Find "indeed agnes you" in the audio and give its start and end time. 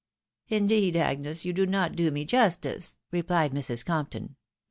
0.47-1.53